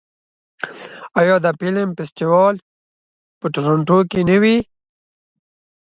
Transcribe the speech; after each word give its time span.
آیا 1.19 1.35
د 1.41 1.47
فلم 1.59 1.89
فستیوال 1.97 2.55
په 3.39 3.47
تورنټو 3.53 3.99
کې 4.11 4.21
نه 4.29 4.37
وي؟ 4.41 4.57